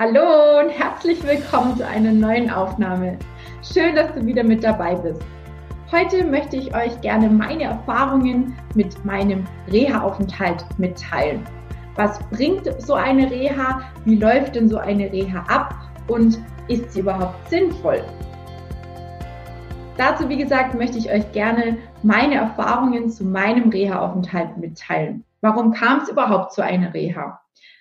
[0.00, 3.18] Hallo und herzlich willkommen zu einer neuen Aufnahme.
[3.64, 5.20] Schön, dass du wieder mit dabei bist.
[5.90, 11.42] Heute möchte ich euch gerne meine Erfahrungen mit meinem Reha-Aufenthalt mitteilen.
[11.96, 13.80] Was bringt so eine Reha?
[14.04, 15.74] Wie läuft denn so eine Reha ab?
[16.06, 18.00] Und ist sie überhaupt sinnvoll?
[19.96, 25.24] Dazu, wie gesagt, möchte ich euch gerne meine Erfahrungen zu meinem Reha-Aufenthalt mitteilen.
[25.40, 27.40] Warum kam es überhaupt zu einer Reha?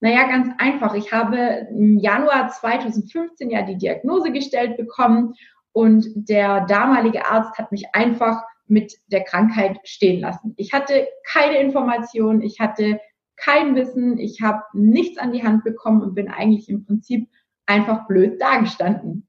[0.00, 0.94] Naja, ganz einfach.
[0.94, 5.34] Ich habe im Januar 2015 ja die Diagnose gestellt bekommen
[5.72, 10.54] und der damalige Arzt hat mich einfach mit der Krankheit stehen lassen.
[10.56, 13.00] Ich hatte keine Informationen, ich hatte
[13.36, 17.28] kein Wissen, ich habe nichts an die Hand bekommen und bin eigentlich im Prinzip
[17.66, 19.26] einfach blöd dagestanden.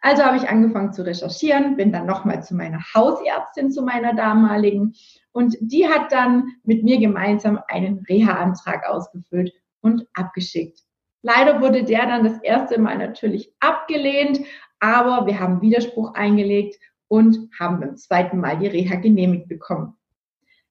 [0.00, 4.94] Also habe ich angefangen zu recherchieren, bin dann nochmal zu meiner Hausärztin, zu meiner damaligen,
[5.32, 10.80] und die hat dann mit mir gemeinsam einen Reha-Antrag ausgefüllt und abgeschickt.
[11.22, 14.40] Leider wurde der dann das erste Mal natürlich abgelehnt,
[14.80, 19.94] aber wir haben Widerspruch eingelegt und haben beim zweiten Mal die Reha genehmigt bekommen.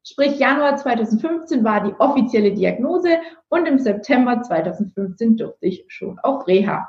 [0.04, 6.48] Sprich, Januar 2015 war die offizielle Diagnose und im September 2015 durfte ich schon auf
[6.48, 6.88] Reha.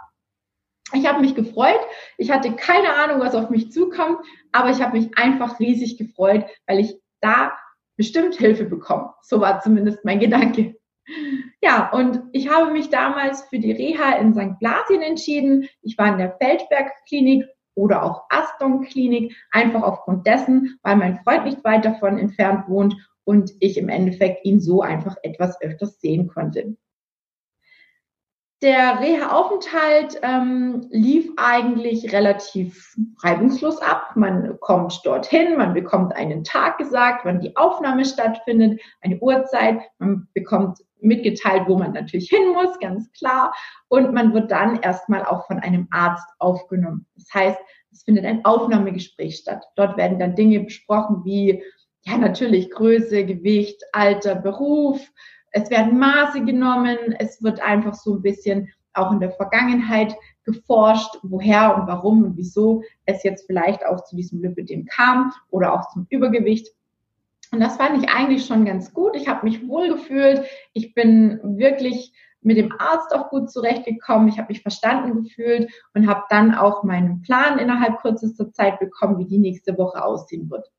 [0.94, 1.80] Ich habe mich gefreut.
[2.16, 4.18] Ich hatte keine Ahnung, was auf mich zukommt,
[4.52, 7.58] aber ich habe mich einfach riesig gefreut, weil ich da
[7.96, 9.12] bestimmt Hilfe bekomme.
[9.22, 10.77] So war zumindest mein Gedanke.
[11.62, 14.58] Ja, und ich habe mich damals für die Reha in St.
[14.58, 15.68] Blasien entschieden.
[15.82, 21.64] Ich war in der Feldberg-Klinik oder auch Aston-Klinik, einfach aufgrund dessen, weil mein Freund nicht
[21.64, 26.76] weit davon entfernt wohnt und ich im Endeffekt ihn so einfach etwas öfters sehen konnte.
[28.60, 34.16] Der Reha-Aufenthalt ähm, lief eigentlich relativ reibungslos ab.
[34.16, 40.26] Man kommt dorthin, man bekommt einen Tag gesagt, wann die Aufnahme stattfindet, eine Uhrzeit, man
[40.34, 43.54] bekommt mitgeteilt, wo man natürlich hin muss, ganz klar.
[43.88, 47.06] Und man wird dann erstmal auch von einem Arzt aufgenommen.
[47.16, 47.58] Das heißt,
[47.92, 49.64] es findet ein Aufnahmegespräch statt.
[49.76, 51.62] Dort werden dann Dinge besprochen wie,
[52.02, 55.00] ja, natürlich Größe, Gewicht, Alter, Beruf,
[55.52, 60.14] es werden Maße genommen, es wird einfach so ein bisschen auch in der Vergangenheit
[60.44, 65.72] geforscht, woher und warum und wieso es jetzt vielleicht auch zu diesem Lipidem kam oder
[65.74, 66.68] auch zum Übergewicht.
[67.50, 69.16] Und das fand ich eigentlich schon ganz gut.
[69.16, 70.44] Ich habe mich wohl gefühlt.
[70.72, 74.28] Ich bin wirklich mit dem Arzt auch gut zurechtgekommen.
[74.28, 79.18] Ich habe mich verstanden gefühlt und habe dann auch meinen Plan innerhalb kürzester Zeit bekommen,
[79.18, 80.70] wie die nächste Woche aussehen wird.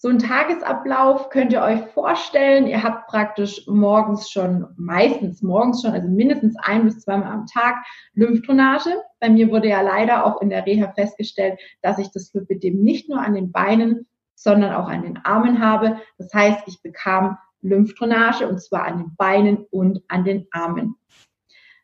[0.00, 2.68] So ein Tagesablauf könnt ihr euch vorstellen.
[2.68, 7.84] Ihr habt praktisch morgens schon, meistens morgens schon, also mindestens ein bis zweimal am Tag
[8.14, 8.90] Lymphdrainage.
[9.18, 13.08] Bei mir wurde ja leider auch in der Reha festgestellt, dass ich das Lymphedem nicht
[13.08, 14.06] nur an den Beinen,
[14.38, 15.98] sondern auch an den Armen habe.
[16.16, 20.94] Das heißt, ich bekam Lymphdrainage und zwar an den Beinen und an den Armen.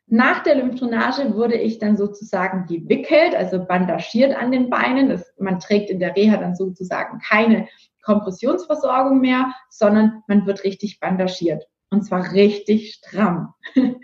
[0.07, 5.09] Nach der Lymphdrainage wurde ich dann sozusagen gewickelt, also bandagiert an den Beinen.
[5.09, 7.69] Das, man trägt in der Reha dann sozusagen keine
[8.03, 11.65] Kompressionsversorgung mehr, sondern man wird richtig bandagiert.
[11.91, 13.55] Und zwar richtig stramm.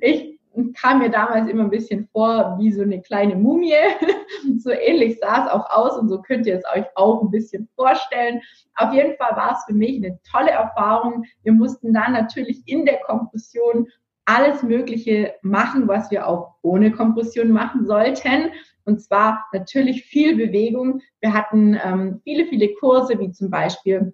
[0.00, 0.40] Ich
[0.74, 3.74] kam mir damals immer ein bisschen vor wie so eine kleine Mumie.
[4.58, 7.68] So ähnlich sah es auch aus und so könnt ihr es euch auch ein bisschen
[7.76, 8.40] vorstellen.
[8.74, 11.24] Auf jeden Fall war es für mich eine tolle Erfahrung.
[11.42, 13.88] Wir mussten dann natürlich in der Kompression
[14.24, 18.50] alles Mögliche machen, was wir auch ohne Kompression machen sollten.
[18.84, 21.00] Und zwar natürlich viel Bewegung.
[21.20, 24.12] Wir hatten ähm, viele, viele Kurse, wie zum Beispiel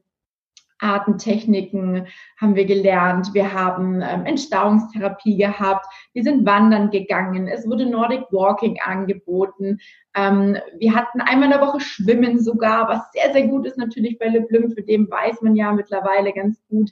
[0.80, 2.06] Atemtechniken
[2.36, 3.34] haben wir gelernt.
[3.34, 5.86] Wir haben ähm, Entstauungstherapie gehabt.
[6.12, 7.48] Wir sind wandern gegangen.
[7.48, 9.78] Es wurde Nordic Walking angeboten.
[10.14, 14.18] Ähm, wir hatten einmal in der Woche Schwimmen sogar, was sehr, sehr gut ist natürlich
[14.18, 14.70] bei Le Blum.
[14.70, 16.90] Für den weiß man ja mittlerweile ganz gut.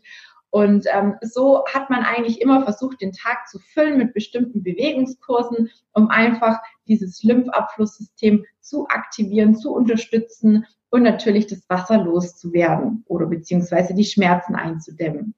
[0.50, 5.70] Und ähm, so hat man eigentlich immer versucht, den Tag zu füllen mit bestimmten Bewegungskursen,
[5.92, 6.58] um einfach
[6.88, 10.64] dieses Lymphabflusssystem zu aktivieren, zu unterstützen
[10.96, 15.34] und natürlich das Wasser loszuwerden oder beziehungsweise die Schmerzen einzudämmen.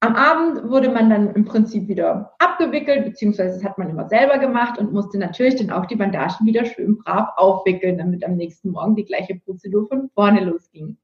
[0.00, 4.38] Am Abend wurde man dann im Prinzip wieder abgewickelt, beziehungsweise das hat man immer selber
[4.38, 8.70] gemacht und musste natürlich dann auch die Bandagen wieder schön brav aufwickeln, damit am nächsten
[8.70, 10.96] Morgen die gleiche Prozedur von vorne losging.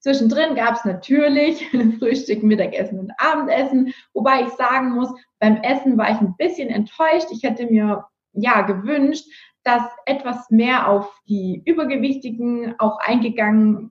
[0.00, 1.66] Zwischendrin gab es natürlich
[1.98, 5.08] Frühstück, Mittagessen und Abendessen, wobei ich sagen muss,
[5.38, 7.28] beim Essen war ich ein bisschen enttäuscht.
[7.30, 9.26] Ich hätte mir ja gewünscht,
[9.64, 13.90] dass etwas mehr auf die Übergewichtigen auch eingegangen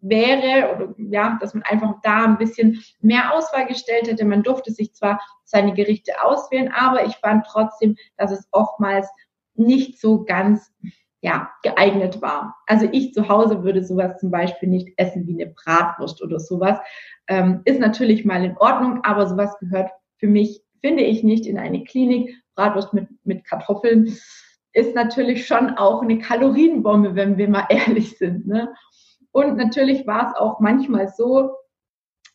[0.00, 4.24] wäre oder ja, dass man einfach da ein bisschen mehr Auswahl gestellt hätte.
[4.24, 9.08] Man durfte sich zwar seine Gerichte auswählen, aber ich fand trotzdem, dass es oftmals
[9.54, 10.72] nicht so ganz
[11.20, 12.56] ja, geeignet war.
[12.66, 16.78] Also ich zu Hause würde sowas zum Beispiel nicht essen wie eine Bratwurst oder sowas.
[17.28, 21.58] Ähm, ist natürlich mal in Ordnung, aber sowas gehört für mich, finde ich, nicht in
[21.58, 24.16] eine Klinik, Bratwurst mit, mit Kartoffeln
[24.72, 28.46] ist natürlich schon auch eine Kalorienbombe, wenn wir mal ehrlich sind.
[28.46, 28.72] Ne?
[29.32, 31.52] Und natürlich war es auch manchmal so,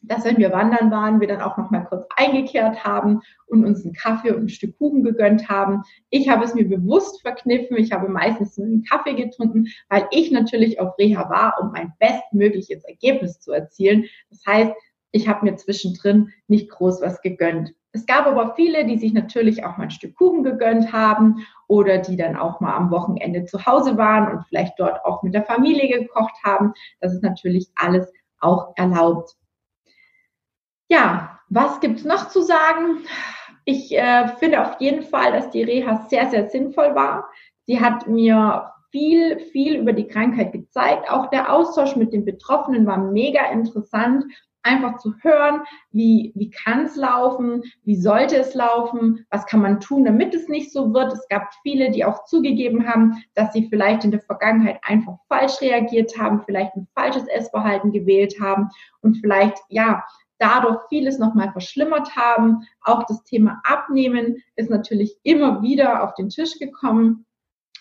[0.01, 3.83] dass wenn wir wandern waren, wir dann auch noch mal kurz eingekehrt haben und uns
[3.83, 5.83] einen Kaffee und ein Stück Kuchen gegönnt haben.
[6.09, 7.77] Ich habe es mir bewusst verkniffen.
[7.77, 12.83] Ich habe meistens einen Kaffee getrunken, weil ich natürlich auf Reha war, um ein bestmögliches
[12.85, 14.05] Ergebnis zu erzielen.
[14.29, 14.71] Das heißt,
[15.11, 17.73] ich habe mir zwischendrin nicht groß was gegönnt.
[17.91, 21.97] Es gab aber viele, die sich natürlich auch mal ein Stück Kuchen gegönnt haben oder
[21.97, 25.43] die dann auch mal am Wochenende zu Hause waren und vielleicht dort auch mit der
[25.43, 26.73] Familie gekocht haben.
[26.99, 29.35] Das ist natürlich alles auch erlaubt.
[30.89, 33.05] Ja, was gibt's noch zu sagen?
[33.65, 37.29] Ich äh, finde auf jeden Fall, dass die Reha sehr, sehr sinnvoll war.
[37.63, 41.09] Sie hat mir viel, viel über die Krankheit gezeigt.
[41.09, 44.23] Auch der Austausch mit den Betroffenen war mega interessant
[44.67, 45.61] einfach zu hören,
[45.91, 50.47] wie, wie kann es laufen, wie sollte es laufen, was kann man tun, damit es
[50.47, 51.13] nicht so wird.
[51.13, 55.61] Es gab viele, die auch zugegeben haben, dass sie vielleicht in der Vergangenheit einfach falsch
[55.61, 58.69] reagiert haben, vielleicht ein falsches Essverhalten gewählt haben
[59.01, 60.03] und vielleicht, ja,
[60.39, 62.67] dadurch vieles nochmal verschlimmert haben.
[62.81, 67.25] Auch das Thema Abnehmen ist natürlich immer wieder auf den Tisch gekommen.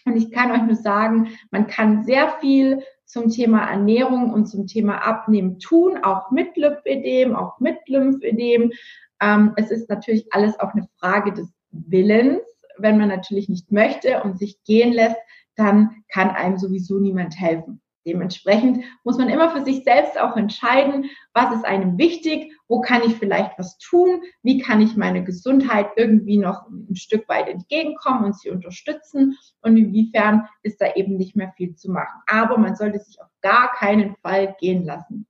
[0.05, 4.67] Und ich kann euch nur sagen, man kann sehr viel zum Thema Ernährung und zum
[4.67, 8.73] Thema Abnehmen tun, auch mit Lymphedem, auch mit Lymphedem.
[9.21, 12.41] Ähm, es ist natürlich alles auch eine Frage des Willens.
[12.79, 15.17] Wenn man natürlich nicht möchte und sich gehen lässt,
[15.55, 17.81] dann kann einem sowieso niemand helfen.
[18.07, 23.03] Dementsprechend muss man immer für sich selbst auch entscheiden, was ist einem wichtig, wo kann
[23.03, 28.25] ich vielleicht was tun, wie kann ich meine Gesundheit irgendwie noch ein Stück weit entgegenkommen
[28.25, 32.23] und sie unterstützen und inwiefern ist da eben nicht mehr viel zu machen.
[32.29, 35.27] Aber man sollte sich auf gar keinen Fall gehen lassen.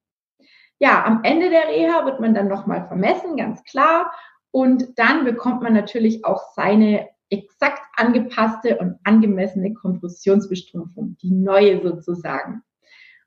[0.79, 4.13] Ja, am Ende der Reha wird man dann nochmal vermessen, ganz klar.
[4.51, 12.63] Und dann bekommt man natürlich auch seine exakt angepasste und angemessene Kompressionsbestrumpfung, die neue sozusagen.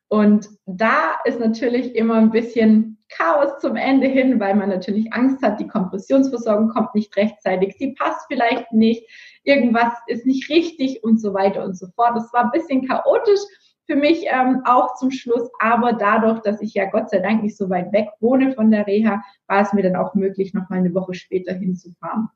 [0.09, 5.41] Und da ist natürlich immer ein bisschen Chaos zum Ende hin, weil man natürlich Angst
[5.41, 9.03] hat, die Kompressionsversorgung kommt nicht rechtzeitig, sie passt vielleicht nicht,
[9.43, 12.15] irgendwas ist nicht richtig und so weiter und so fort.
[12.15, 13.39] Das war ein bisschen chaotisch
[13.85, 17.57] für mich ähm, auch zum Schluss, aber dadurch, dass ich ja Gott sei Dank nicht
[17.57, 20.77] so weit weg wohne von der Reha, war es mir dann auch möglich, noch mal
[20.77, 22.29] eine Woche später hinzufahren.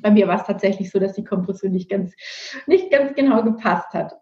[0.00, 2.14] Bei mir war es tatsächlich so, dass die Kompression nicht ganz,
[2.66, 4.16] nicht ganz genau gepasst hat.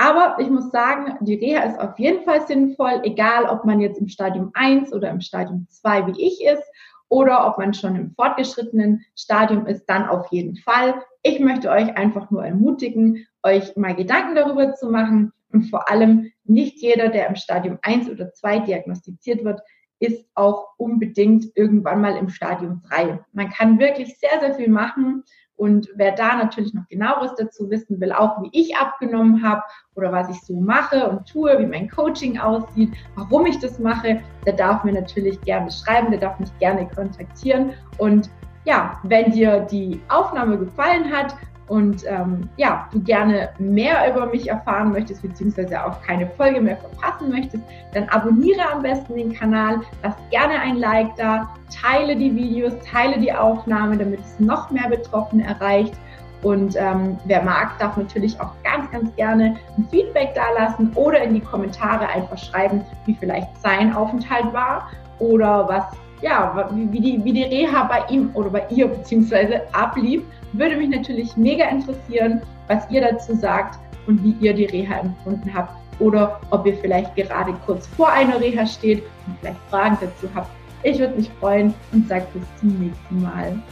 [0.00, 4.00] Aber ich muss sagen, die Reha ist auf jeden Fall sinnvoll, egal ob man jetzt
[4.00, 6.62] im Stadium 1 oder im Stadium 2 wie ich ist
[7.10, 10.94] oder ob man schon im fortgeschrittenen Stadium ist, dann auf jeden Fall.
[11.22, 16.32] Ich möchte euch einfach nur ermutigen, euch mal Gedanken darüber zu machen und vor allem
[16.44, 19.60] nicht jeder, der im Stadium 1 oder 2 diagnostiziert wird,
[19.98, 23.22] ist auch unbedingt irgendwann mal im Stadium 3.
[23.34, 25.24] Man kann wirklich sehr, sehr viel machen
[25.60, 29.60] und wer da natürlich noch genaueres dazu wissen will, auch wie ich abgenommen habe
[29.94, 34.22] oder was ich so mache und tue, wie mein Coaching aussieht, warum ich das mache,
[34.46, 37.74] der darf mir natürlich gerne schreiben, der darf mich gerne kontaktieren.
[37.98, 38.30] Und
[38.64, 41.36] ja, wenn dir die Aufnahme gefallen hat
[41.70, 46.76] und ähm, ja, du gerne mehr über mich erfahren möchtest, beziehungsweise auch keine Folge mehr
[46.76, 47.62] verpassen möchtest,
[47.94, 51.48] dann abonniere am besten den Kanal, lass gerne ein Like da,
[51.80, 55.94] teile die Videos, teile die Aufnahme, damit es noch mehr Betroffene erreicht.
[56.42, 61.34] Und ähm, wer mag, darf natürlich auch ganz, ganz gerne ein Feedback dalassen oder in
[61.34, 64.90] die Kommentare einfach schreiben, wie vielleicht sein Aufenthalt war
[65.20, 65.84] oder was
[66.22, 70.22] ja, wie die, wie die Reha bei ihm oder bei ihr beziehungsweise ablief,
[70.52, 75.52] würde mich natürlich mega interessieren, was ihr dazu sagt und wie ihr die Reha empfunden
[75.52, 80.28] habt oder ob ihr vielleicht gerade kurz vor einer Reha steht und vielleicht Fragen dazu
[80.34, 80.50] habt.
[80.82, 83.62] Ich würde mich freuen und sage bis zum nächsten Mal.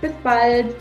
[0.00, 0.74] Bis bald!